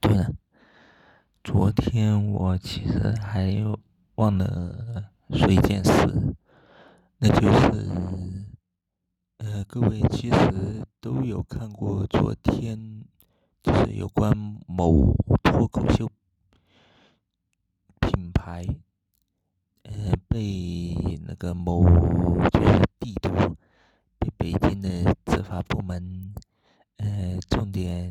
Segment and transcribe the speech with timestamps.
[0.00, 0.32] 对了，
[1.44, 3.54] 昨天我其实还
[4.14, 6.34] 忘了说一件事，
[7.18, 7.86] 那就是，
[9.36, 13.04] 呃，各位其实都有看过昨天，
[13.62, 14.34] 就是有关
[14.66, 16.10] 某脱口秀
[18.00, 18.66] 品牌，
[19.82, 19.92] 呃，
[20.28, 20.94] 被
[21.26, 21.84] 那个某
[22.48, 23.30] 就是帝都
[24.18, 26.32] 被北京的执法部门，
[26.96, 28.10] 呃，重点。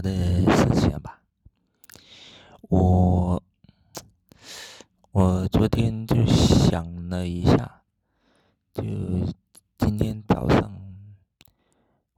[0.00, 0.10] 的
[0.56, 1.22] 事情吧，
[2.62, 3.42] 我
[5.12, 7.82] 我昨天就想了一下，
[8.72, 8.82] 就
[9.78, 10.74] 今天早上，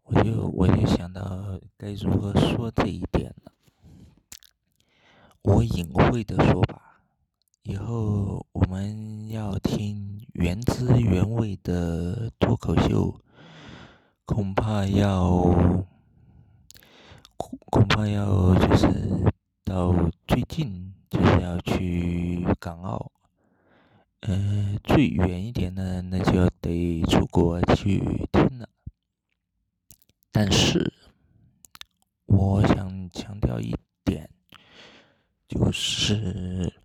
[0.05, 3.53] 我就我就想到该如何说这一点了。
[5.43, 7.01] 我隐晦的说吧，
[7.63, 13.21] 以后我们要听原汁原味的脱口秀，
[14.25, 15.87] 恐怕要。
[17.77, 18.89] 恐怕要就是
[19.63, 19.93] 到
[20.27, 23.13] 最近就是要去港澳，
[24.21, 28.67] 呃，最远一点呢，那就要得出国去听了。
[30.33, 30.91] 但是，
[32.25, 34.31] 我想强调一点，
[35.47, 36.81] 就是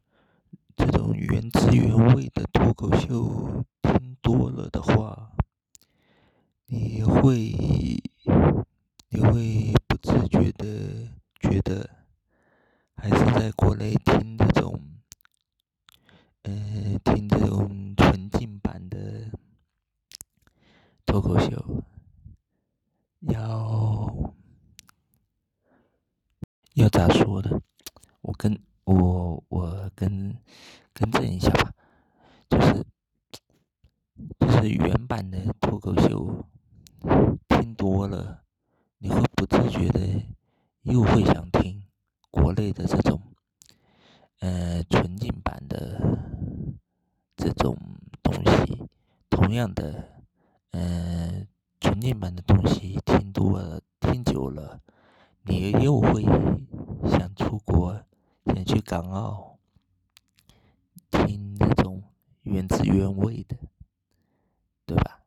[0.76, 5.32] 这种原汁原味的脱口秀听多了的话，
[6.66, 7.56] 你会，
[9.08, 9.74] 你会。
[10.04, 10.66] 自觉的
[11.40, 11.88] 觉得，
[12.96, 13.24] 还是
[13.82, 14.80] 在听这种，
[16.44, 16.54] 呃，
[17.04, 19.32] 听这种纯净版的
[21.04, 21.84] 脱口秀，
[23.22, 24.36] 要
[26.76, 27.60] 要咋说的？
[28.22, 30.38] 我跟我我跟
[30.94, 31.74] 更正一下吧，
[32.52, 32.86] 就是
[34.38, 36.48] 就是原版的脱口秀
[37.48, 38.44] 听多了。
[39.00, 40.22] 你会不自觉的
[40.84, 41.84] 又会想听
[42.30, 43.20] 国内的这种，
[44.42, 46.00] 呃，纯净版的
[47.36, 47.76] 这种
[48.22, 48.88] 东西。
[49.30, 50.24] 同样的，
[50.72, 51.48] 呃，
[51.80, 54.82] 纯净版的东西听多了、听久了，
[55.44, 56.24] 你又会
[57.10, 58.04] 想出国，
[58.46, 59.58] 想去港澳
[61.10, 62.04] 听那种
[62.44, 63.58] 原汁原味的，
[64.86, 65.22] 对吧？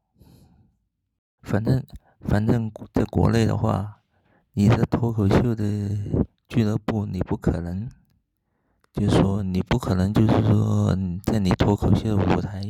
[1.42, 1.84] 反正。
[2.26, 4.00] 反正在国内的话，
[4.54, 5.90] 你的脱口秀的
[6.48, 7.86] 俱乐部，你不可能，
[8.94, 12.62] 就是说你不可能，就是说在你脱口秀的舞台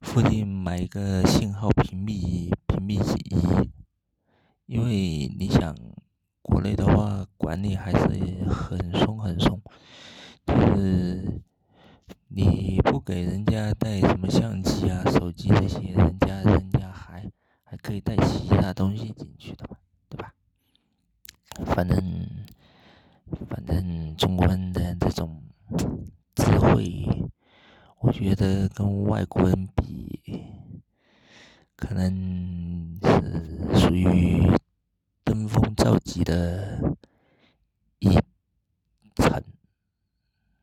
[0.00, 3.70] 附近买一个信号屏蔽屏蔽仪，
[4.64, 5.76] 因为你想
[6.40, 9.60] 国内的话管理还是很松很松，
[10.46, 11.40] 就是
[12.28, 17.30] 你不给人家带什么相机啊、手机这些，人家人家还。
[17.64, 19.78] 还可以带其他东西进去的嘛，
[20.10, 20.34] 对吧？
[21.64, 21.98] 反正
[23.48, 25.41] 反正中国人的这种
[26.62, 27.06] 会，
[27.98, 30.20] 我觉得跟外国人比，
[31.76, 34.50] 可能是属于
[35.24, 36.78] 登峰造极的